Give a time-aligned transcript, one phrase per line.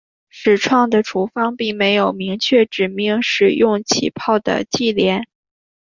[0.29, 5.27] 始创的处方并没有明确指明使用起泡的忌廉。